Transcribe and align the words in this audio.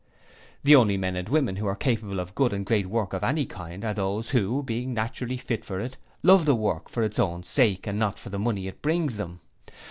The 0.63 0.75
only 0.75 0.97
men 0.97 1.15
and 1.15 1.29
women 1.29 1.57
who 1.57 1.67
are 1.67 1.75
capable 1.75 2.19
of 2.19 2.33
good 2.33 2.53
and 2.53 2.65
great 2.65 2.87
work 2.87 3.13
of 3.13 3.23
any 3.23 3.45
kind 3.45 3.85
are 3.85 3.93
those 3.93 4.31
who, 4.31 4.63
being 4.63 4.95
naturally 4.95 5.37
fit 5.37 5.63
for 5.63 5.79
it, 5.79 5.95
love 6.23 6.45
the 6.45 6.55
work 6.55 6.89
for 6.89 7.03
its 7.03 7.19
own 7.19 7.43
sake 7.43 7.85
and 7.85 7.99
not 7.99 8.17
for 8.17 8.31
the 8.31 8.39
money 8.39 8.65
it 8.67 8.81
brings 8.81 9.17
them. 9.17 9.41